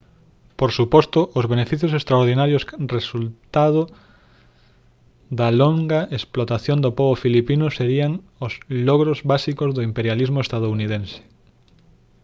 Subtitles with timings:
[0.59, 2.63] por suposto os beneficios extraordinarios
[2.95, 3.81] resultado
[5.39, 8.11] da longa explotación do pobo filipino serían
[8.45, 8.53] os
[8.87, 11.19] logros básicos do imperialismo estadounidense